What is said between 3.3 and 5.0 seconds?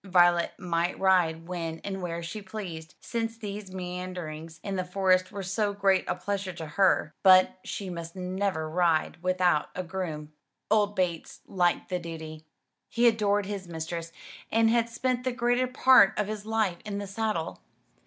these meanderings in the